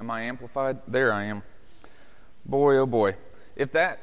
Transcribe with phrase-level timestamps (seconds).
[0.00, 0.78] Am I amplified?
[0.86, 1.42] There I am.
[2.44, 3.16] Boy, oh boy.
[3.56, 3.98] If that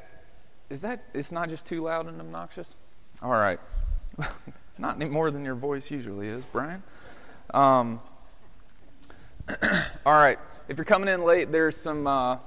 [0.70, 2.76] is that it's not just too loud and obnoxious?
[3.22, 3.60] All right.
[4.78, 6.82] not any more than your voice usually is, Brian.
[7.52, 8.00] Um,
[10.06, 10.38] all right.
[10.68, 12.38] If you're coming in late, there's some uh,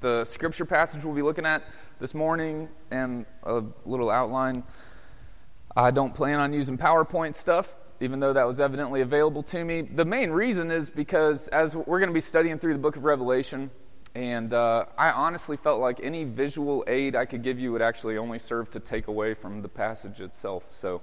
[0.00, 1.62] the scripture passage we'll be looking at
[1.98, 4.62] this morning and a little outline.
[5.76, 9.82] I don't plan on using PowerPoint stuff, even though that was evidently available to me.
[9.82, 13.04] The main reason is because as we're going to be studying through the book of
[13.04, 13.70] Revelation,
[14.14, 18.16] and uh, I honestly felt like any visual aid I could give you would actually
[18.16, 20.64] only serve to take away from the passage itself.
[20.70, 21.02] So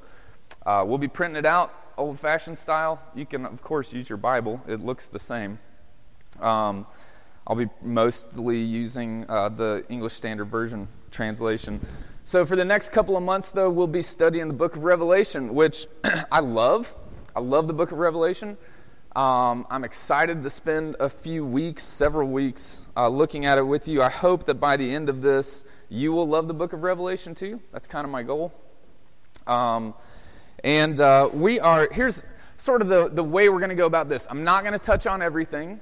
[0.66, 3.02] uh, we'll be printing it out old fashioned style.
[3.14, 5.60] You can, of course, use your Bible, it looks the same.
[6.40, 6.86] Um,
[7.48, 11.80] I'll be mostly using uh, the English Standard Version translation.
[12.28, 15.54] So, for the next couple of months, though, we'll be studying the book of Revelation,
[15.54, 15.86] which
[16.32, 16.96] I love.
[17.36, 18.58] I love the book of Revelation.
[19.16, 23.88] Um, I'm excited to spend a few weeks, several weeks, uh, looking at it with
[23.88, 24.02] you.
[24.02, 27.36] I hope that by the end of this, you will love the book of Revelation
[27.36, 27.62] too.
[27.72, 28.52] That's kind of my goal.
[29.46, 29.94] Um,
[30.64, 32.24] and uh, we are, here's
[32.58, 34.28] sort of the, the way we're going to go about this.
[34.32, 35.80] I'm not going to touch on everything,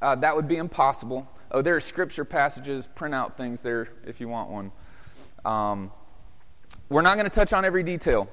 [0.00, 1.28] uh, that would be impossible.
[1.50, 4.70] Oh, there are scripture passages, print out things there if you want one.
[5.44, 5.90] Um,
[6.88, 8.28] we're not going to touch on every detail.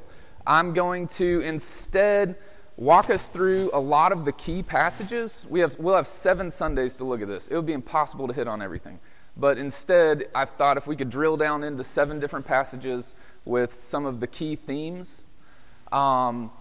[0.46, 2.36] I'm going to instead
[2.78, 5.46] walk us through a lot of the key passages.
[5.50, 7.48] We have, we'll have seven Sundays to look at this.
[7.48, 9.00] It would be impossible to hit on everything.
[9.36, 13.16] But instead, I've thought if we could drill down into seven different passages
[13.46, 15.24] with some of the key themes.
[15.92, 16.52] Um,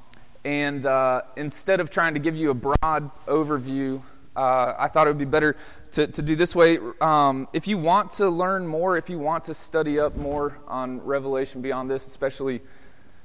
[0.45, 4.03] and uh, instead of trying to give you a broad overview
[4.37, 5.57] uh, I thought it would be better
[5.93, 6.79] to, to do this way.
[7.01, 11.01] Um, if you want to learn more, if you want to study up more on
[11.03, 12.61] Revelation beyond this, especially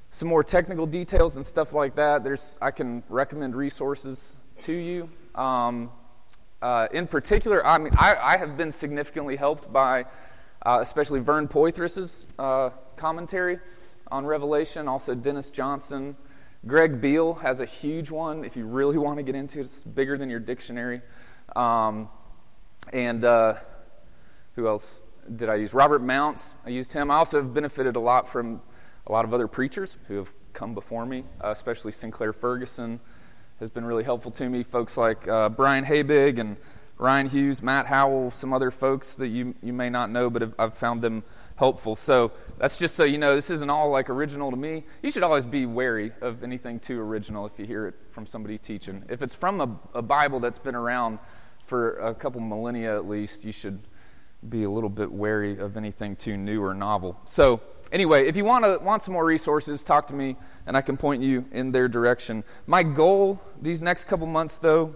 [0.09, 5.09] some more technical details and stuff like that, there's I can recommend resources to you.
[5.35, 5.91] Um,
[6.61, 10.05] uh, in particular, I mean, I, I, have been significantly helped by,
[10.65, 13.59] uh, especially Vern Poythress's uh, commentary
[14.09, 14.87] on Revelation.
[14.87, 16.15] Also, Dennis Johnson.
[16.65, 19.63] Greg Beale has a huge one if you really want to get into it.
[19.63, 21.01] It's bigger than your dictionary.
[21.55, 22.07] Um,
[22.93, 23.55] and uh,
[24.55, 25.03] who else
[25.35, 25.73] did I use?
[25.73, 26.55] Robert Mounce.
[26.65, 27.11] I used him.
[27.11, 28.61] I also have benefited a lot from
[29.05, 33.01] a lot of other preachers who have come before me, uh, especially Sinclair Ferguson
[33.59, 34.63] has been really helpful to me.
[34.63, 36.57] Folks like uh, Brian Habig and
[36.97, 40.55] Ryan Hughes, Matt Howell, some other folks that you, you may not know, but have,
[40.57, 41.23] I've found them
[41.55, 41.95] helpful.
[41.95, 44.83] So that's just so you know, this isn't all like original to me.
[45.01, 48.57] You should always be wary of anything too original if you hear it from somebody
[48.57, 49.03] teaching.
[49.09, 51.19] If it's from a, a Bible that's been around
[51.65, 53.79] for a couple millennia at least, you should
[54.49, 57.17] be a little bit wary of anything too new or novel.
[57.25, 60.35] So, anyway, if you want to want some more resources, talk to me
[60.67, 62.43] and I can point you in their direction.
[62.67, 64.95] My goal these next couple months, though,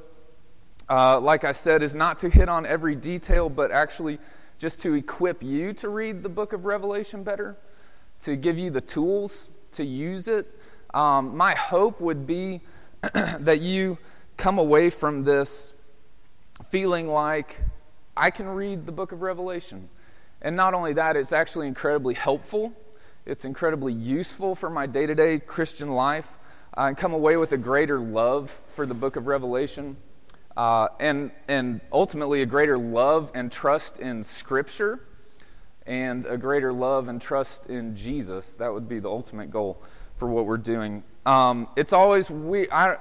[0.89, 4.19] uh, like I said, is not to hit on every detail, but actually
[4.57, 7.55] just to equip you to read the book of Revelation better,
[8.21, 10.47] to give you the tools to use it.
[10.93, 12.61] Um, my hope would be
[13.13, 13.97] that you
[14.37, 15.73] come away from this
[16.69, 17.61] feeling like
[18.15, 19.89] I can read the book of Revelation.
[20.41, 22.73] And not only that, it's actually incredibly helpful,
[23.25, 26.37] it's incredibly useful for my day to day Christian life.
[26.73, 29.97] I come away with a greater love for the book of Revelation
[30.57, 34.99] uh, and, and ultimately a greater love and trust in Scripture
[35.85, 38.57] and a greater love and trust in Jesus.
[38.57, 39.81] That would be the ultimate goal
[40.17, 41.03] for what we're doing.
[41.27, 42.69] Um, it's always we.
[42.71, 42.97] I,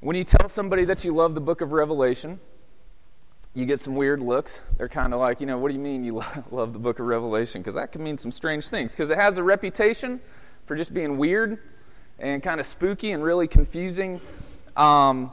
[0.00, 2.38] when you tell somebody that you love the book of Revelation,
[3.52, 4.62] you get some weird looks.
[4.78, 7.06] They're kind of like, you know, what do you mean you love the book of
[7.06, 7.60] Revelation?
[7.60, 8.92] Because that can mean some strange things.
[8.92, 10.20] Because it has a reputation
[10.64, 11.58] for just being weird
[12.20, 14.20] and kind of spooky and really confusing.
[14.76, 15.32] Um,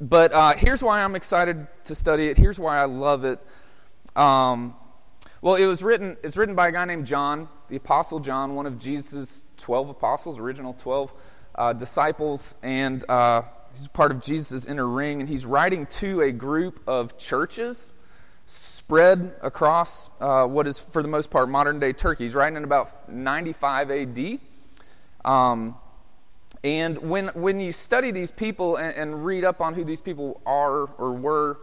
[0.00, 2.36] but uh, here's why I'm excited to study it.
[2.36, 3.40] Here's why I love it.
[4.16, 4.74] Um,
[5.42, 6.16] well, it was written.
[6.22, 10.38] It's written by a guy named John, the Apostle John, one of Jesus' twelve apostles,
[10.38, 11.12] original twelve
[11.54, 13.42] uh, disciples, and uh,
[13.72, 15.20] he's part of Jesus' inner ring.
[15.20, 17.92] And he's writing to a group of churches
[18.46, 22.24] spread across uh, what is, for the most part, modern day Turkey.
[22.24, 24.40] He's writing in about 95 A.D.
[25.24, 25.76] Um,
[26.62, 30.42] and when, when you study these people and, and, read up on who these people
[30.44, 31.58] are or were,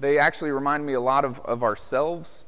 [0.00, 2.44] they actually remind me a lot of, of ourselves,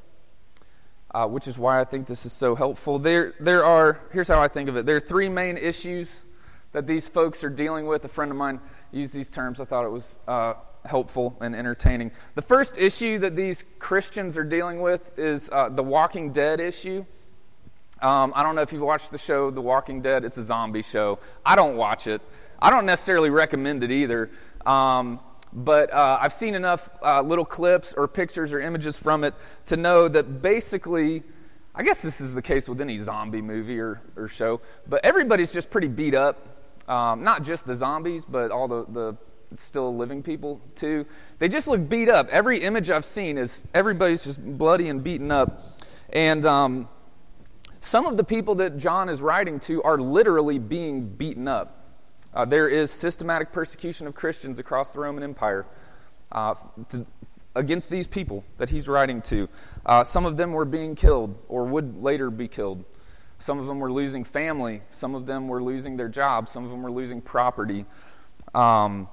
[1.11, 2.99] uh, which is why I think this is so helpful.
[2.99, 6.23] There, there are, here's how I think of it there are three main issues
[6.73, 8.05] that these folks are dealing with.
[8.05, 8.59] A friend of mine
[8.91, 9.59] used these terms.
[9.59, 10.53] I thought it was uh,
[10.85, 12.11] helpful and entertaining.
[12.35, 17.05] The first issue that these Christians are dealing with is uh, the Walking Dead issue.
[18.01, 20.23] Um, I don't know if you've watched the show The Walking Dead.
[20.23, 21.17] It's a zombie show.
[21.45, 22.21] I don't watch it.
[22.59, 24.29] I don't necessarily recommend it either.
[24.65, 25.19] Um,
[25.51, 29.33] but uh, I've seen enough uh, little clips or pictures or images from it
[29.65, 31.23] to know that basically,
[31.73, 35.51] I guess this is the case with any zombie movie or, or show, but everybody's
[35.51, 36.45] just pretty beat up.
[36.87, 39.17] Um, not just the zombies, but all the, the
[39.53, 41.05] still living people too.
[41.39, 42.29] They just look beat up.
[42.29, 45.63] Every image I've seen is everybody's just bloody and beaten up.
[46.09, 46.87] And um,
[47.87, 51.85] some of the people that John is writing to are literally being beaten up.
[52.33, 55.65] Uh, there is systematic persecution of Christians across the Roman Empire
[56.33, 56.55] uh,
[56.89, 57.05] to,
[57.55, 59.47] against these people that he's writing to.
[59.85, 62.83] Uh, some of them were being killed or would later be killed.
[63.39, 64.81] Some of them were losing family.
[64.91, 66.51] Some of them were losing their jobs.
[66.51, 67.85] Some of them were losing property.
[68.53, 69.07] Um,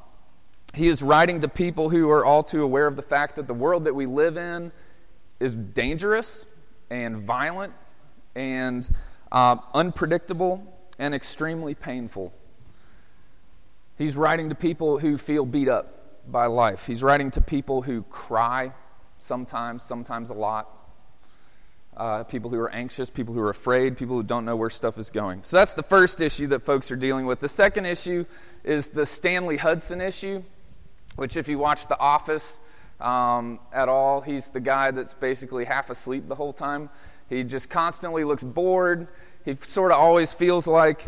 [0.75, 3.55] he is writing to people who are all too aware of the fact that the
[3.55, 4.73] world that we live in
[5.39, 6.45] is dangerous
[6.91, 7.73] and violent
[8.35, 8.89] and
[9.33, 10.67] uh, unpredictable
[10.99, 12.33] and extremely painful.
[13.97, 16.87] He's writing to people who feel beat up by life.
[16.87, 18.73] He's writing to people who cry
[19.19, 20.69] sometimes, sometimes a lot.
[21.97, 24.99] Uh, people who are anxious, people who are afraid, people who don't know where stuff
[24.99, 25.45] is going.
[25.45, 27.39] So that's the first issue that folks are dealing with.
[27.39, 28.25] The second issue
[28.65, 30.43] is the Stanley Hudson issue,
[31.15, 32.61] which, if you watch The Office
[33.01, 36.91] um, at all, he's the guy that's basically half asleep the whole time.
[37.29, 39.09] He just constantly looks bored.
[39.45, 41.03] He sort of always feels like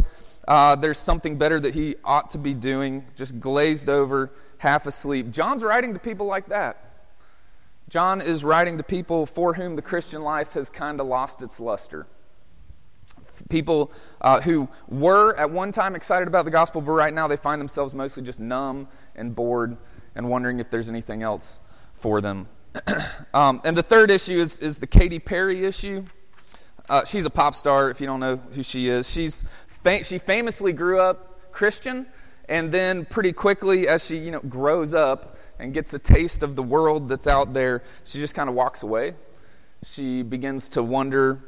[0.46, 5.30] uh, there's something better that he ought to be doing, just glazed over, half asleep.
[5.30, 6.82] John's writing to people like that.
[7.88, 11.60] John is writing to people for whom the Christian life has kind of lost its
[11.60, 12.06] luster.
[13.48, 17.36] People uh, who were at one time excited about the gospel, but right now they
[17.36, 19.76] find themselves mostly just numb and bored
[20.14, 21.60] and wondering if there's anything else
[21.94, 22.48] for them.
[23.34, 26.04] um, and the third issue is, is the Katy Perry issue.
[26.88, 29.10] Uh, she's a pop star, if you don't know who she is.
[29.10, 32.06] She's fam- she famously grew up Christian,
[32.48, 36.54] and then pretty quickly, as she you know grows up and gets a taste of
[36.54, 39.14] the world that's out there, she just kind of walks away.
[39.84, 41.42] She begins to wonder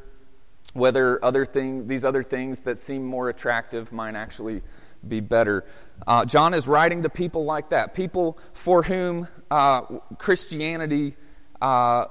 [0.73, 4.63] whether other thing, these other things that seem more attractive might actually
[5.09, 5.65] be better.
[6.07, 9.83] Uh, John is writing to people like that, people for whom uh,
[10.19, 11.17] Christianity
[11.61, 12.07] uh,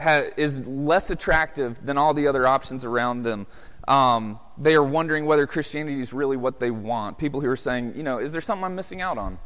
[0.00, 3.46] ha- is less attractive than all the other options around them.
[3.88, 7.18] Um, they are wondering whether Christianity is really what they want.
[7.18, 9.38] People who are saying, you know, is there something I'm missing out on?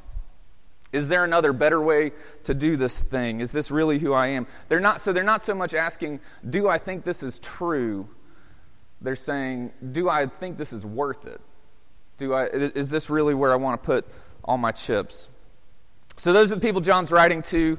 [0.92, 2.12] Is there another better way
[2.44, 3.40] to do this thing?
[3.40, 4.46] Is this really who I am?
[4.68, 8.08] They're not so they're not so much asking, do I think this is true?
[9.00, 11.40] They're saying, do I think this is worth it?
[12.18, 14.06] Do I is this really where I want to put
[14.44, 15.30] all my chips?
[16.16, 17.78] So those are the people John's writing to.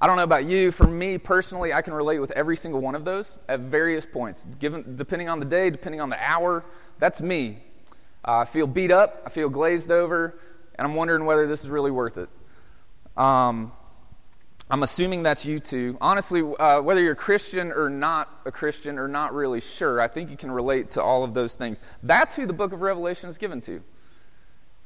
[0.00, 0.72] I don't know about you.
[0.72, 4.46] For me personally, I can relate with every single one of those at various points,
[4.58, 6.64] given depending on the day, depending on the hour.
[6.98, 7.58] That's me.
[8.26, 9.22] Uh, I feel beat up.
[9.26, 10.34] I feel glazed over,
[10.76, 12.28] and I'm wondering whether this is really worth it.
[13.16, 13.70] Um,
[14.70, 15.98] I'm assuming that's you too.
[16.00, 20.08] Honestly, uh, whether you're a Christian or not a Christian or not really sure, I
[20.08, 21.82] think you can relate to all of those things.
[22.02, 23.82] That's who the book of Revelation is given to.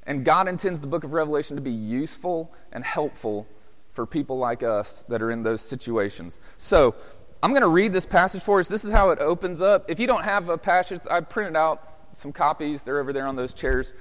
[0.04, 3.46] And God intends the book of Revelation to be useful and helpful
[3.92, 6.40] for people like us that are in those situations.
[6.56, 6.94] So,
[7.40, 8.66] I'm going to read this passage for us.
[8.66, 9.88] This is how it opens up.
[9.88, 11.80] If you don't have a passage, I printed out
[12.12, 12.82] some copies.
[12.82, 13.92] They're over there on those chairs.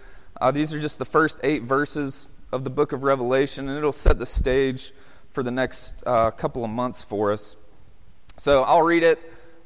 [0.42, 3.92] Uh, these are just the first eight verses of the book of Revelation, and it'll
[3.92, 4.92] set the stage
[5.38, 7.58] for the next uh, couple of months for us.
[8.38, 9.20] So I'll read it.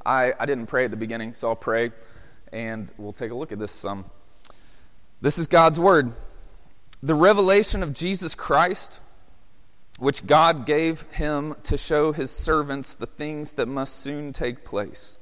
[0.06, 1.92] I, I didn't pray at the beginning, so I'll pray,
[2.52, 4.04] and we'll take a look at this some.
[5.22, 6.12] This is God's Word.
[7.02, 9.00] The revelation of Jesus Christ
[9.98, 15.16] which God gave him to show his servants the things that must soon take place.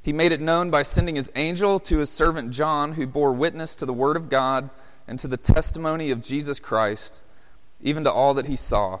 [0.00, 3.74] He made it known by sending his angel to his servant John, who bore witness
[3.76, 4.70] to the word of God
[5.08, 7.20] and to the testimony of Jesus Christ,
[7.80, 9.00] even to all that he saw.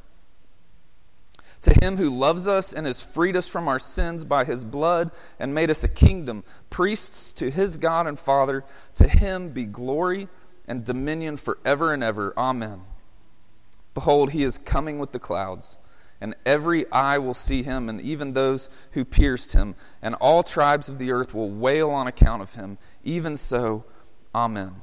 [1.63, 5.11] To him who loves us and has freed us from our sins by his blood
[5.39, 8.63] and made us a kingdom, priests to his God and Father,
[8.95, 10.27] to him be glory
[10.67, 12.33] and dominion forever and ever.
[12.35, 12.81] Amen.
[13.93, 15.77] Behold, he is coming with the clouds
[16.21, 20.87] and every eye will see him, and even those who pierced him, and all tribes
[20.87, 22.77] of the earth will wail on account of him.
[23.03, 23.83] Even so,
[24.33, 24.75] Amen.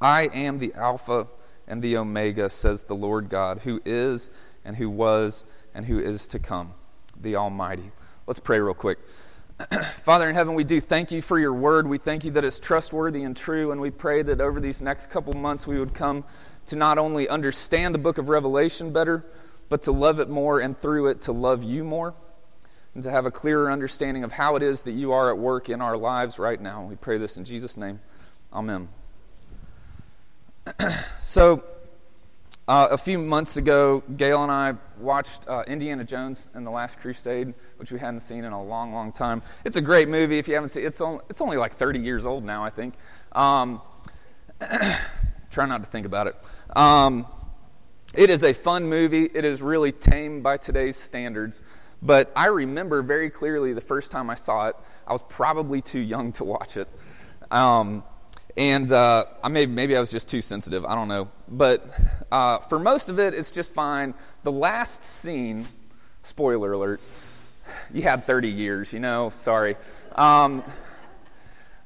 [0.00, 1.28] I am the Alpha
[1.68, 4.30] and the Omega, says the Lord God, who is
[4.64, 6.72] and who was and who is to come,
[7.20, 7.90] the Almighty.
[8.26, 8.98] Let's pray real quick.
[10.04, 11.86] Father in heaven, we do thank you for your word.
[11.86, 15.10] We thank you that it's trustworthy and true, and we pray that over these next
[15.10, 16.24] couple months we would come
[16.66, 19.24] to not only understand the book of Revelation better,
[19.68, 22.14] but to love it more and through it to love you more
[22.94, 25.70] and to have a clearer understanding of how it is that you are at work
[25.70, 26.84] in our lives right now.
[26.84, 28.00] We pray this in Jesus' name.
[28.52, 28.88] Amen.
[31.22, 31.64] so,
[32.68, 37.00] uh, a few months ago, Gail and I watched uh, Indiana Jones and the Last
[37.00, 39.42] Crusade, which we hadn't seen in a long, long time.
[39.64, 40.38] It's a great movie.
[40.38, 42.70] If you haven't seen it, it's only, it's only like 30 years old now, I
[42.70, 42.94] think.
[43.32, 43.82] Um,
[45.50, 46.36] try not to think about it.
[46.76, 47.26] Um,
[48.14, 49.24] it is a fun movie.
[49.24, 51.62] It is really tame by today's standards.
[52.00, 54.76] But I remember very clearly the first time I saw it.
[55.06, 56.88] I was probably too young to watch it.
[57.50, 58.04] Um,
[58.56, 60.84] and uh, I may, maybe I was just too sensitive.
[60.84, 61.30] I don't know.
[61.48, 61.86] But
[62.30, 64.14] uh, for most of it, it's just fine.
[64.42, 65.66] The last scene,
[66.22, 67.00] spoiler alert,
[67.92, 69.76] you had 30 years, you know, sorry.
[70.14, 70.62] Um,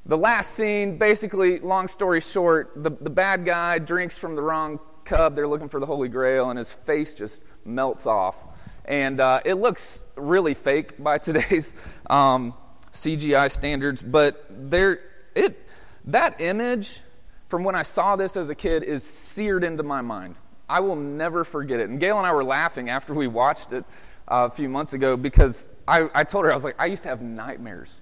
[0.07, 4.81] the last scene, basically, long story short, the, the bad guy drinks from the wrong
[5.05, 5.35] cup.
[5.35, 8.37] They're looking for the Holy Grail, and his face just melts off.
[8.85, 11.75] And uh, it looks really fake by today's
[12.09, 12.55] um,
[12.93, 15.01] CGI standards, but there,
[15.35, 15.66] it
[16.09, 17.01] that image
[17.49, 20.37] from when I saw this as a kid is seared into my mind.
[20.69, 21.89] I will never forget it.
[21.89, 23.85] And Gail and I were laughing after we watched it
[24.29, 27.03] uh, a few months ago because I, I told her, I was like, I used
[27.05, 28.01] to have nightmares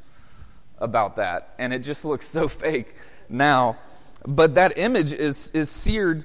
[0.78, 1.54] about that.
[1.58, 2.94] And it just looks so fake
[3.28, 3.76] now.
[4.26, 6.24] But that image is, is seared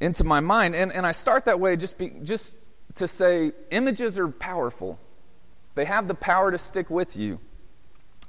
[0.00, 0.74] into my mind.
[0.74, 2.56] And, and I start that way just, be, just
[2.96, 4.98] to say images are powerful,
[5.76, 7.38] they have the power to stick with you,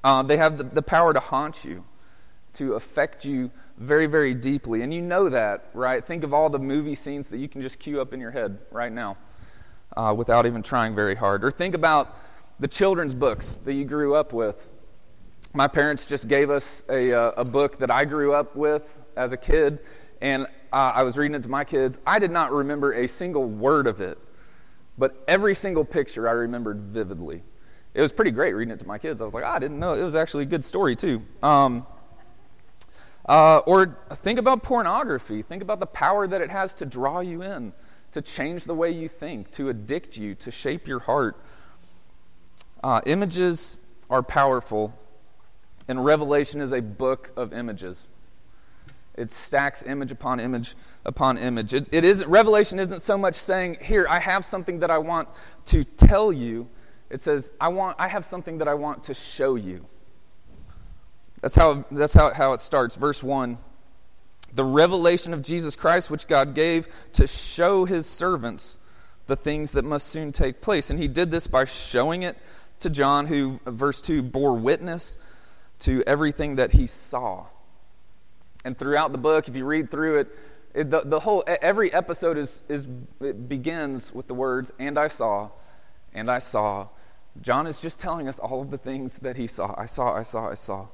[0.04, 1.84] uh, they have the, the power to haunt you
[2.56, 4.82] to affect you very, very deeply.
[4.82, 6.06] And you know that, right?
[6.06, 8.60] Think of all the movie scenes that you can just cue up in your head
[8.72, 9.18] right now
[9.96, 11.44] uh, without even trying very hard.
[11.44, 12.18] Or think about
[12.60, 14.70] the children's books that you grew up with.
[15.54, 19.32] My parents just gave us a, uh, a book that I grew up with as
[19.32, 19.82] a kid,
[20.22, 22.00] and uh, I was reading it to my kids.
[22.06, 24.18] I did not remember a single word of it,
[24.98, 27.44] but every single picture I remembered vividly.
[27.94, 29.22] It was pretty great reading it to my kids.
[29.22, 29.94] I was like, oh, I didn't know.
[29.94, 31.22] It was actually a good story, too.
[31.42, 31.88] Um,
[33.28, 35.42] uh, or think about pornography.
[35.42, 37.74] Think about the power that it has to draw you in,
[38.12, 41.38] to change the way you think, to addict you, to shape your heart.
[42.84, 43.78] Uh, images
[44.10, 44.94] are powerful,
[45.88, 48.08] and Revelation is a book of images.
[49.16, 51.74] It stacks image upon image upon image.
[51.74, 55.30] It, it isn't, Revelation isn't so much saying, Here, I have something that I want
[55.66, 56.68] to tell you.
[57.10, 59.86] It says, I, want, I have something that I want to show you.
[61.46, 62.96] That's how, that's how, how it starts.
[62.96, 63.60] Verse 1
[64.54, 68.80] The revelation of Jesus Christ, which God gave to show his servants
[69.28, 70.90] the things that must soon take place.
[70.90, 72.36] And he did this by showing it
[72.80, 75.20] to John, who, verse 2, bore witness
[75.82, 77.46] to everything that he saw.
[78.64, 80.40] And throughout the book, if you read through it,
[80.74, 82.88] it the, the whole every episode is, is
[83.22, 85.50] it begins with the words and i saw
[86.14, 86.90] and i saw
[87.42, 90.22] john is just telling us all of the things that he saw i saw i
[90.22, 90.86] saw i saw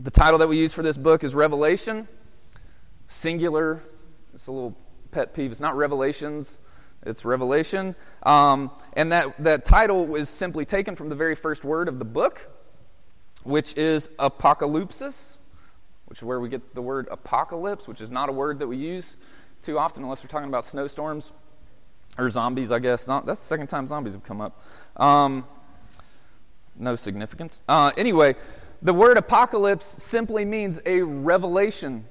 [0.00, 2.06] the title that we use for this book is Revelation,
[3.08, 3.82] singular.
[4.32, 4.76] It's a little
[5.10, 5.50] pet peeve.
[5.50, 6.60] It's not Revelations,
[7.04, 7.96] it's Revelation.
[8.22, 12.04] Um, and that, that title is simply taken from the very first word of the
[12.04, 12.48] book,
[13.42, 15.38] which is apocalypsis,
[16.06, 18.76] which is where we get the word apocalypse, which is not a word that we
[18.76, 19.16] use
[19.62, 21.32] too often unless we're talking about snowstorms
[22.16, 23.04] or zombies, I guess.
[23.04, 24.62] That's the second time zombies have come up.
[24.96, 25.44] Um,
[26.76, 27.62] no significance.
[27.68, 28.36] Uh, anyway,
[28.82, 32.04] the word apocalypse simply means a revelation,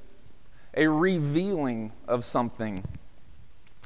[0.76, 2.84] a revealing of something,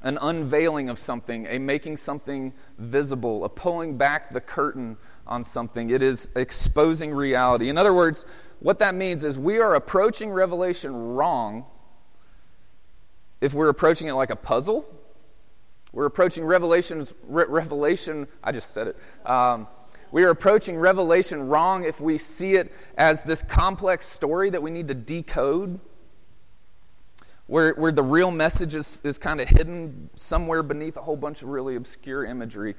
[0.04, 4.98] an unveiling of something, a making something visible, a pulling back the curtain
[5.28, 5.92] on something.
[5.92, 7.70] It is exposing reality.
[7.70, 8.26] In other words,
[8.60, 11.66] what that means is we are approaching Revelation wrong
[13.42, 14.86] if we're approaching it like a puzzle.
[15.94, 18.28] We're approaching Revelation's re- Revelation.
[18.44, 18.98] I just said it.
[19.30, 19.68] Um,
[20.12, 24.72] we are approaching Revelation wrong if we see it as this complex story that we
[24.72, 25.80] need to decode,
[27.48, 31.41] where, where the real message is, is kind of hidden somewhere beneath a whole bunch
[31.41, 32.75] of really obscure imagery.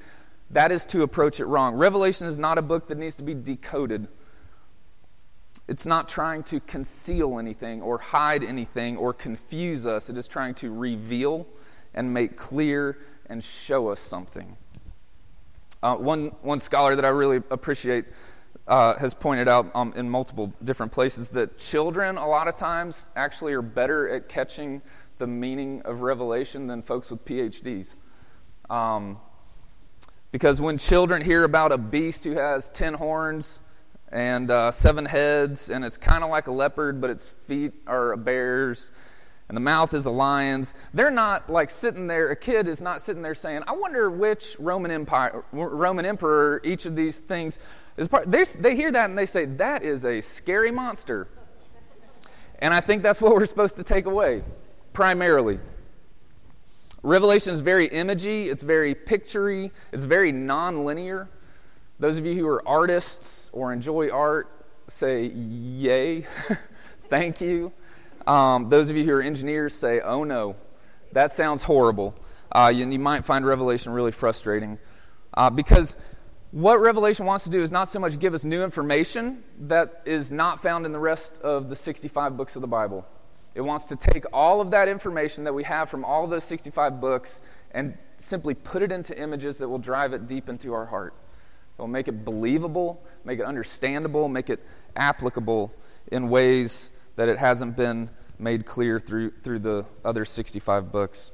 [0.50, 1.74] That is to approach it wrong.
[1.74, 4.08] Revelation is not a book that needs to be decoded.
[5.68, 10.10] It's not trying to conceal anything or hide anything or confuse us.
[10.10, 11.46] It is trying to reveal
[11.94, 14.56] and make clear and show us something.
[15.82, 18.04] Uh, one, one scholar that I really appreciate
[18.68, 23.08] uh, has pointed out um, in multiple different places that children, a lot of times,
[23.16, 24.80] actually are better at catching
[25.18, 27.96] the meaning of Revelation than folks with PhDs.
[28.70, 29.18] Um,
[30.30, 33.60] because when children hear about a beast who has ten horns
[34.12, 38.12] and uh, seven heads, and it's kind of like a leopard, but its feet are
[38.12, 38.92] a bear's,
[39.48, 42.30] and the mouth is a lion's, they're not like sitting there.
[42.30, 46.86] A kid is not sitting there saying, "I wonder which Roman Empire, Roman emperor, each
[46.86, 47.58] of these things
[47.96, 51.28] is part." They, they hear that and they say, "That is a scary monster."
[52.60, 54.42] And I think that's what we're supposed to take away,
[54.92, 55.58] primarily.
[57.02, 61.28] Revelation is very imagey, it's very picturey, it's very non-linear.
[61.98, 64.48] Those of you who are artists or enjoy art
[64.86, 66.20] say, Yay,
[67.08, 67.72] thank you.
[68.26, 70.56] Um, those of you who are engineers say, Oh no,
[71.12, 72.14] that sounds horrible.
[72.50, 74.78] Uh, you, you, might find Revelation really frustrating.
[75.34, 75.96] Uh, because
[76.50, 80.30] what Revelation wants to do is not so much give us new information that is
[80.30, 83.06] not found in the rest of the 65 books of the Bible.
[83.54, 87.00] It wants to take all of that information that we have from all those 65
[87.00, 87.40] books
[87.72, 91.14] and simply put it into images that will drive it deep into our heart.
[91.78, 94.60] It will make it believable, make it understandable, make it
[94.94, 95.72] applicable
[96.10, 101.32] in ways that it hasn't been made clear through, through the other 65 books.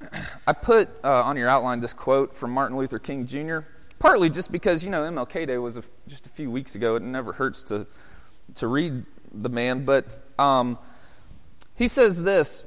[0.46, 3.60] I put uh, on your outline this quote from Martin Luther King Jr.,
[3.98, 6.96] partly just because, you know, MLK Day was a, just a few weeks ago.
[6.96, 7.86] It never hurts to,
[8.56, 10.06] to read the man, but
[10.38, 10.78] um,
[11.76, 12.64] he says this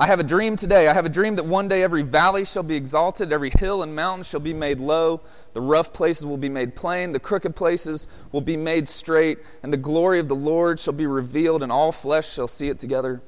[0.00, 0.86] I have a dream today.
[0.86, 3.96] I have a dream that one day every valley shall be exalted, every hill and
[3.96, 5.22] mountain shall be made low,
[5.54, 9.72] the rough places will be made plain, the crooked places will be made straight, and
[9.72, 13.20] the glory of the Lord shall be revealed, and all flesh shall see it together.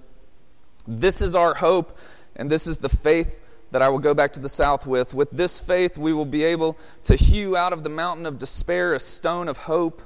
[0.86, 1.98] This is our hope,
[2.36, 3.40] and this is the faith
[3.72, 5.12] that I will go back to the south with.
[5.12, 8.94] With this faith, we will be able to hew out of the mountain of despair
[8.94, 10.02] a stone of hope,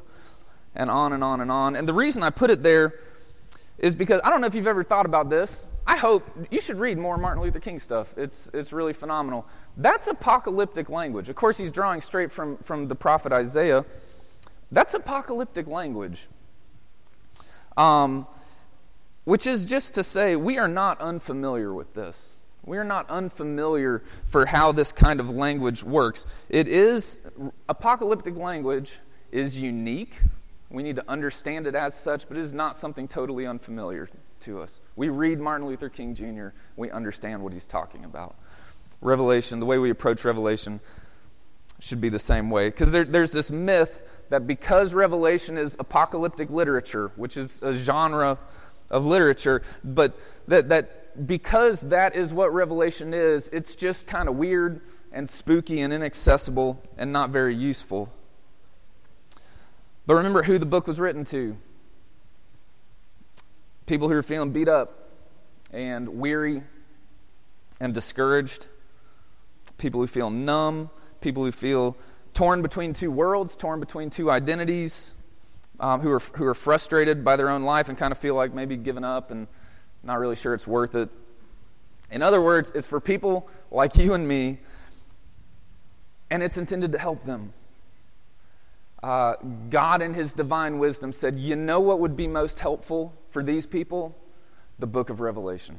[0.74, 1.76] and on and on and on.
[1.76, 2.94] And the reason I put it there
[3.76, 5.66] is because I don't know if you've ever thought about this.
[5.86, 8.14] I hope you should read more Martin Luther King stuff.
[8.16, 9.46] It's, it's really phenomenal.
[9.76, 11.28] That's apocalyptic language.
[11.28, 13.84] Of course, he's drawing straight from, from the prophet Isaiah.
[14.72, 16.26] That's apocalyptic language.
[17.76, 18.26] Um,
[19.24, 22.38] which is just to say, we are not unfamiliar with this.
[22.64, 26.26] We are not unfamiliar for how this kind of language works.
[26.48, 27.20] It is,
[27.68, 29.00] apocalyptic language
[29.32, 30.18] is unique.
[30.70, 34.08] We need to understand it as such, but it is not something totally unfamiliar
[34.44, 34.80] to us.
[34.96, 38.36] We read Martin Luther King Jr., we understand what he's talking about.
[39.00, 40.80] Revelation, the way we approach Revelation,
[41.80, 42.68] should be the same way.
[42.68, 48.38] Because there, there's this myth that because Revelation is apocalyptic literature, which is a genre
[48.90, 54.36] of literature, but that, that because that is what Revelation is, it's just kind of
[54.36, 54.80] weird
[55.12, 58.12] and spooky and inaccessible and not very useful.
[60.06, 61.56] But remember who the book was written to
[63.86, 65.10] people who are feeling beat up
[65.72, 66.62] and weary
[67.80, 68.68] and discouraged,
[69.78, 71.96] people who feel numb, people who feel
[72.32, 75.14] torn between two worlds, torn between two identities,
[75.80, 78.54] um, who, are, who are frustrated by their own life and kind of feel like
[78.54, 79.48] maybe giving up and
[80.02, 81.08] not really sure it's worth it.
[82.10, 84.60] In other words, it's for people like you and me,
[86.30, 87.52] and it's intended to help them.
[89.04, 89.36] Uh,
[89.68, 93.66] God, in His divine wisdom, said, You know what would be most helpful for these
[93.66, 94.16] people?
[94.78, 95.76] The book of Revelation.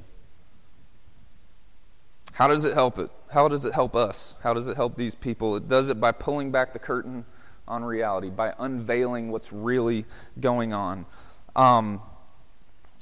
[2.34, 3.10] How does it help it?
[3.32, 4.36] How does it help us?
[4.44, 5.56] How does it help these people?
[5.56, 7.26] It does it by pulling back the curtain
[7.68, 10.06] on reality, by unveiling what's really
[10.40, 11.08] going on.
[11.56, 12.04] Um,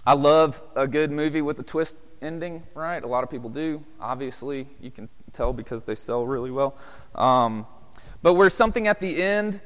[0.08, 3.04] I love a good movie with a twist ending, right?
[3.04, 3.84] A lot of people do.
[4.00, 6.78] Obviously, you can tell because they sell really well.
[7.14, 7.68] Um,
[8.22, 9.60] but where something at the end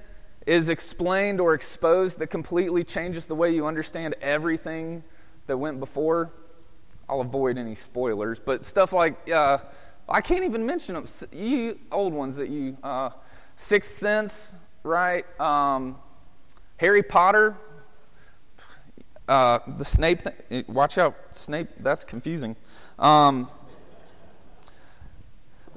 [0.48, 5.04] is explained or exposed that completely changes the way you understand everything
[5.46, 6.32] that went before,
[7.10, 8.40] I'll avoid any spoilers.
[8.40, 9.60] But stuff like, uh,
[10.08, 11.06] I can't even mention them.
[11.34, 13.10] You old ones that you, uh,
[13.58, 15.26] Sixth Sense, right?
[15.40, 15.98] Um,
[16.78, 17.58] Harry Potter,
[19.28, 20.64] uh, the Snape thing.
[20.70, 21.68] Watch out, Snape.
[21.80, 22.56] That's confusing.
[22.98, 23.50] Um,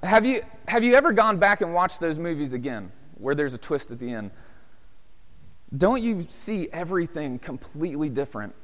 [0.04, 3.58] have you have you ever gone back and watched those movies again, where there's a
[3.58, 4.30] twist at the end?
[5.76, 8.54] Don't you see everything completely different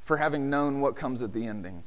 [0.00, 1.82] for having known what comes at the ending?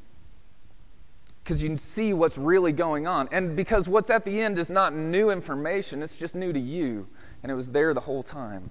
[1.44, 3.30] Because you see what's really going on.
[3.32, 7.08] And because what's at the end is not new information, it's just new to you.
[7.42, 8.70] And it was there the whole time.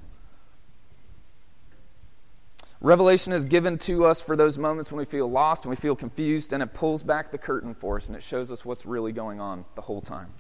[2.83, 5.97] Revelation is given to us for those moments when we feel lost and we feel
[5.97, 9.13] confused, and it pulls back the curtain for us and it shows us what's really
[9.13, 10.33] going on the whole time.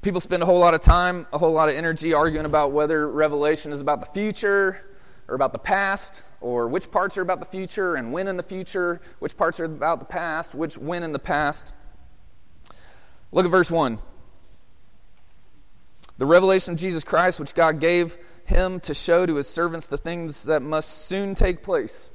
[0.00, 3.08] People spend a whole lot of time, a whole lot of energy arguing about whether
[3.08, 4.84] Revelation is about the future,
[5.26, 8.42] or about the past, or which parts are about the future, and when in the
[8.42, 11.72] future, which parts are about the past, which when in the past.
[13.32, 13.98] Look at verse 1.
[16.16, 19.98] The revelation of Jesus Christ, which God gave him to show to his servants the
[19.98, 22.10] things that must soon take place.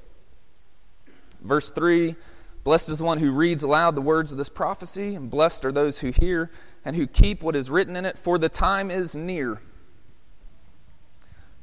[1.41, 2.15] Verse 3
[2.63, 5.71] Blessed is the one who reads aloud the words of this prophecy, and blessed are
[5.71, 6.49] those who hear
[6.85, 9.61] and who keep what is written in it, for the time is near.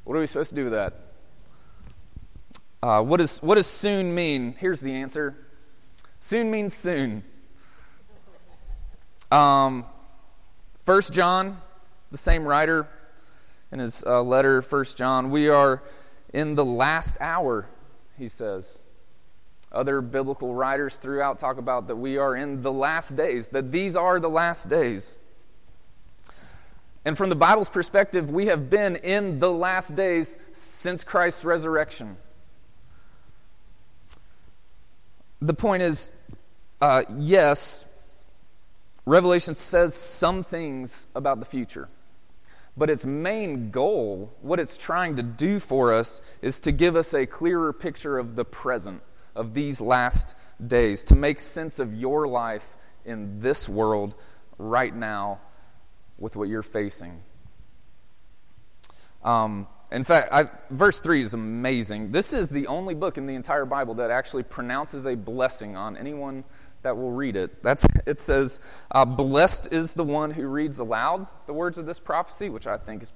[0.03, 0.93] What are we supposed to do with that?
[2.83, 4.55] Uh, what, is, what does soon mean?
[4.57, 5.35] Here's the answer
[6.19, 7.23] soon means soon.
[9.31, 9.85] Um,
[10.83, 11.57] First John,
[12.11, 12.87] the same writer
[13.71, 15.81] in his uh, letter, First John, we are
[16.33, 17.67] in the last hour,
[18.17, 18.79] he says.
[19.71, 23.95] Other biblical writers throughout talk about that we are in the last days, that these
[23.95, 25.17] are the last days.
[27.05, 32.17] And from the Bible's perspective, we have been in the last days since Christ's resurrection.
[35.41, 36.13] The point is
[36.81, 37.85] uh, yes,
[39.05, 41.89] Revelation says some things about the future.
[42.75, 47.13] But its main goal, what it's trying to do for us, is to give us
[47.13, 49.01] a clearer picture of the present,
[49.35, 54.15] of these last days, to make sense of your life in this world
[54.57, 55.39] right now
[56.17, 57.21] with what you're facing.
[59.23, 62.11] Um, in fact, I, verse 3 is amazing.
[62.11, 65.97] This is the only book in the entire Bible that actually pronounces a blessing on
[65.97, 66.43] anyone
[66.83, 67.61] that will read it.
[67.61, 68.59] That's, it says,
[68.91, 72.77] uh, Blessed is the one who reads aloud the words of this prophecy, which I
[72.77, 73.11] think is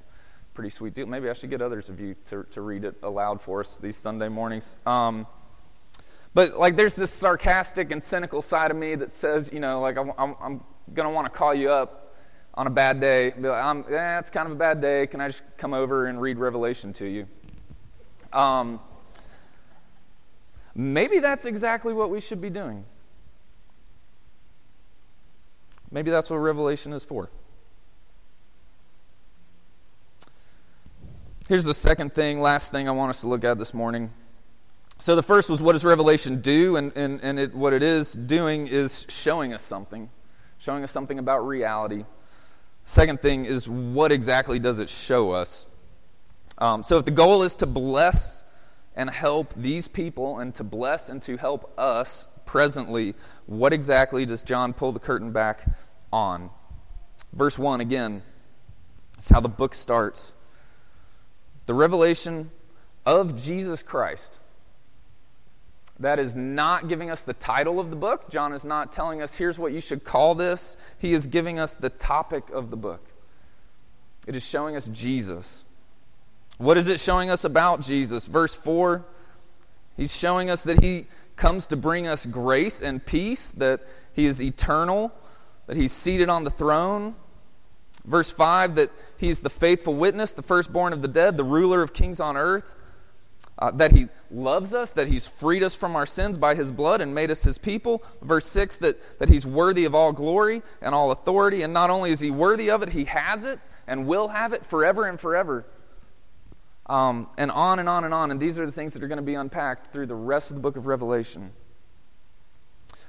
[0.54, 1.06] pretty sweet deal.
[1.06, 3.98] Maybe I should get others of you to, to read it aloud for us these
[3.98, 4.78] Sunday mornings.
[4.86, 5.28] Um,
[6.36, 9.98] but like, there's this sarcastic and cynical side of me that says, you know, like
[9.98, 10.62] I'm, I'm, I'm
[10.94, 12.14] to want to call you up
[12.54, 13.32] on a bad day.
[13.32, 15.08] Be like, I'm, eh, it's kind of a bad day.
[15.08, 17.28] Can I just come over and read Revelation to you?
[18.34, 18.82] Um,
[20.76, 22.84] maybe that's exactly what we should be doing.
[25.90, 27.30] Maybe that's what Revelation is for.
[31.48, 34.10] Here's the second thing, last thing I want us to look at this morning.
[34.98, 36.78] So the first was what does Revelation do?
[36.78, 40.10] And, and, and it, what it is doing is showing us something,
[40.58, 42.06] showing us something about reality.
[42.86, 45.68] Second thing is what exactly does it show us?
[46.58, 48.44] Um, so if the goal is to bless
[48.96, 54.44] and help these people and to bless and to help us presently, what exactly does
[54.44, 55.66] John pull the curtain back
[56.14, 56.50] on.
[57.34, 58.22] Verse 1 again,
[59.16, 60.34] it's how the book starts.
[61.66, 62.52] The revelation
[63.06, 64.40] of Jesus Christ.
[66.00, 68.30] That is not giving us the title of the book.
[68.30, 70.76] John is not telling us, here's what you should call this.
[70.98, 73.02] He is giving us the topic of the book.
[74.28, 75.64] It is showing us Jesus.
[76.58, 78.28] What is it showing us about Jesus?
[78.28, 79.06] Verse 4
[79.96, 81.06] He's showing us that He
[81.38, 83.82] comes to bring us grace and peace, that
[84.14, 85.14] He is eternal,
[85.68, 87.16] that he's seated on the throne.
[88.06, 91.94] Verse 5 that he's the faithful witness, the firstborn of the dead, the ruler of
[91.94, 92.76] kings on earth.
[93.58, 97.00] Uh, that he loves us, that he's freed us from our sins by his blood
[97.00, 98.04] and made us his people.
[98.22, 101.62] Verse 6 that, that he's worthy of all glory and all authority.
[101.62, 104.66] And not only is he worthy of it, he has it and will have it
[104.66, 105.66] forever and forever.
[106.88, 108.30] Um, and on and on and on.
[108.30, 110.56] And these are the things that are going to be unpacked through the rest of
[110.56, 111.52] the book of Revelation.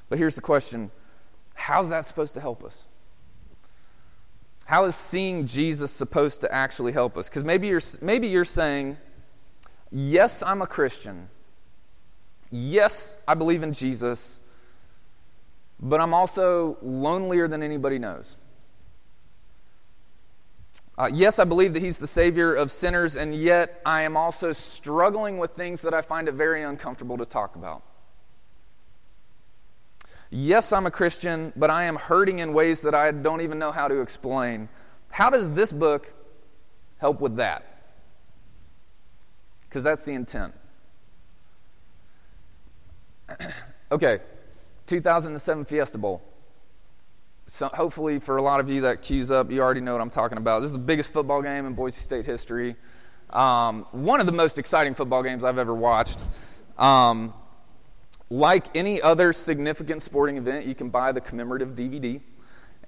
[0.09, 0.93] But here's the question
[1.55, 2.87] How's that supposed to help us?
[4.67, 7.29] How is seeing Jesus supposed to actually help us?
[7.29, 8.97] Because maybe you're, maybe you're saying,
[9.91, 11.29] Yes, I'm a Christian.
[12.51, 14.41] Yes, I believe in Jesus.
[15.81, 18.37] But I'm also lonelier than anybody knows.
[20.99, 24.53] Uh, yes, I believe that He's the Savior of sinners, and yet I am also
[24.53, 27.83] struggling with things that I find it very uncomfortable to talk about.
[30.31, 33.73] Yes, I'm a Christian, but I am hurting in ways that I don't even know
[33.73, 34.71] how to explain.
[35.11, 36.13] How does this book
[36.99, 37.76] help with that?
[39.77, 40.55] Because that's the intent.
[43.93, 44.21] okay,
[44.87, 46.23] 2007 Fiesta Bowl.
[47.47, 50.09] So hopefully, for a lot of you that cues up, you already know what I'm
[50.09, 50.61] talking about.
[50.61, 52.75] This is the biggest football game in Boise State history.
[53.29, 56.25] Um, one of the most exciting football games I've ever watched.
[56.79, 57.35] Um,
[58.31, 62.23] like any other significant sporting event, you can buy the commemorative DVD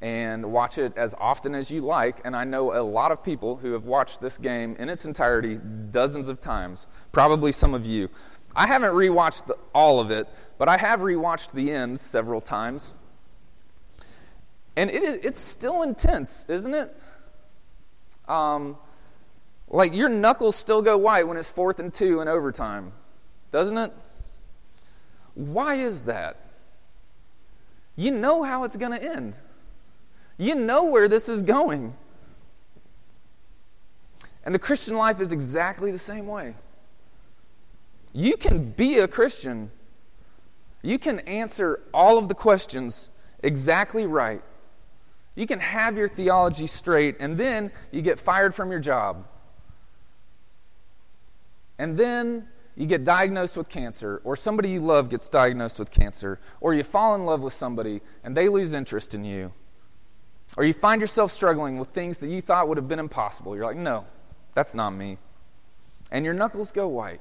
[0.00, 2.20] and watch it as often as you like.
[2.24, 5.58] And I know a lot of people who have watched this game in its entirety
[5.90, 8.08] dozens of times, probably some of you.
[8.54, 12.94] I haven't rewatched the, all of it, but I have rewatched the end several times.
[14.76, 16.96] And it is, it's still intense, isn't it?
[18.28, 18.76] Um,
[19.70, 22.92] Like your knuckles still go white when it's fourth and two in overtime,
[23.50, 23.92] doesn't it?
[25.34, 26.36] Why is that?
[27.96, 29.36] You know how it's going to end.
[30.38, 31.94] You know where this is going.
[34.44, 36.54] And the Christian life is exactly the same way.
[38.14, 39.70] You can be a Christian,
[40.82, 43.10] you can answer all of the questions
[43.42, 44.42] exactly right.
[45.34, 49.26] You can have your theology straight, and then you get fired from your job.
[51.78, 56.40] And then you get diagnosed with cancer, or somebody you love gets diagnosed with cancer,
[56.60, 59.52] or you fall in love with somebody and they lose interest in you,
[60.56, 63.54] or you find yourself struggling with things that you thought would have been impossible.
[63.54, 64.04] You're like, no,
[64.54, 65.18] that's not me.
[66.10, 67.20] And your knuckles go white.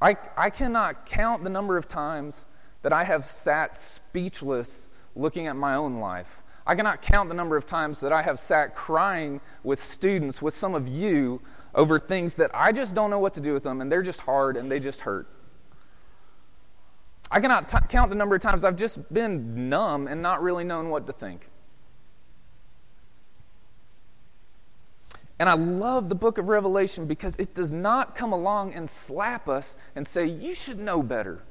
[0.00, 2.46] I, I cannot count the number of times
[2.82, 6.42] that I have sat speechless looking at my own life.
[6.66, 10.54] I cannot count the number of times that I have sat crying with students, with
[10.54, 11.40] some of you,
[11.74, 14.20] over things that I just don't know what to do with them, and they're just
[14.20, 15.28] hard and they just hurt.
[17.32, 20.64] I cannot t- count the number of times I've just been numb and not really
[20.64, 21.48] known what to think.
[25.38, 29.48] And I love the book of Revelation because it does not come along and slap
[29.48, 31.42] us and say, You should know better.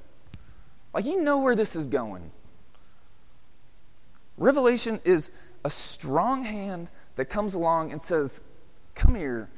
[0.94, 2.32] Like, you know where this is going.
[4.38, 5.32] Revelation is
[5.66, 8.42] a strong hand that comes along and says,
[8.94, 9.50] Come here,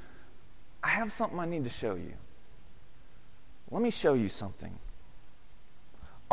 [0.81, 2.13] I have something I need to show you.
[3.69, 4.73] Let me show you something.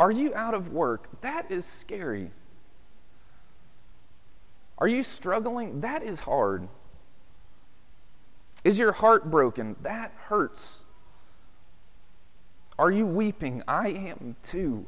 [0.01, 1.21] Are you out of work?
[1.21, 2.31] That is scary.
[4.79, 5.81] Are you struggling?
[5.81, 6.67] That is hard.
[8.63, 9.75] Is your heart broken?
[9.83, 10.85] That hurts.
[12.79, 13.61] Are you weeping?
[13.67, 14.87] I am too.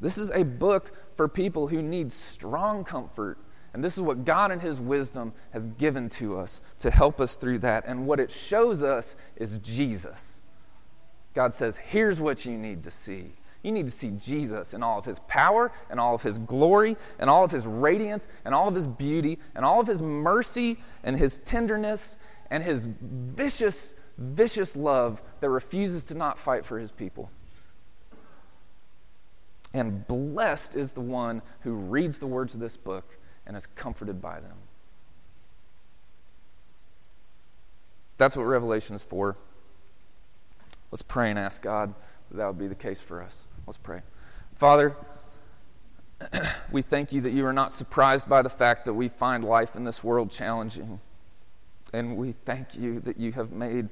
[0.00, 3.38] This is a book for people who need strong comfort.
[3.74, 7.36] And this is what God in His wisdom has given to us to help us
[7.36, 7.84] through that.
[7.86, 10.39] And what it shows us is Jesus.
[11.34, 13.32] God says, here's what you need to see.
[13.62, 16.96] You need to see Jesus in all of his power and all of his glory
[17.18, 20.78] and all of his radiance and all of his beauty and all of his mercy
[21.04, 22.16] and his tenderness
[22.50, 27.30] and his vicious, vicious love that refuses to not fight for his people.
[29.72, 34.20] And blessed is the one who reads the words of this book and is comforted
[34.20, 34.56] by them.
[38.16, 39.36] That's what Revelation is for.
[40.90, 41.94] Let's pray and ask God
[42.30, 43.44] that that would be the case for us.
[43.66, 44.02] Let's pray.
[44.56, 44.96] Father,
[46.72, 49.76] we thank you that you are not surprised by the fact that we find life
[49.76, 51.00] in this world challenging.
[51.92, 53.88] And we thank you that you have made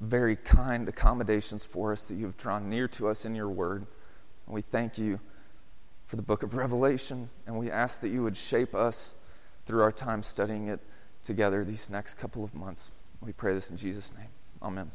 [0.00, 3.86] very kind accommodations for us, that you have drawn near to us in your word.
[4.46, 5.20] And we thank you
[6.06, 9.14] for the book of Revelation, and we ask that you would shape us
[9.66, 10.80] through our time studying it
[11.22, 12.90] together these next couple of months.
[13.20, 14.28] We pray this in Jesus' name.
[14.62, 14.90] Amen.